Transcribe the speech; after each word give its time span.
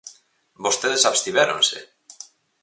¡Vostedes 0.63 1.03
abstivéronse! 1.09 1.79